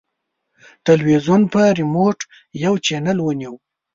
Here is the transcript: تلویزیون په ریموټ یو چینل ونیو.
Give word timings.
تلویزیون 0.87 1.41
په 1.53 1.61
ریموټ 1.79 2.17
یو 2.63 2.73
چینل 2.85 3.17
ونیو. 3.21 3.53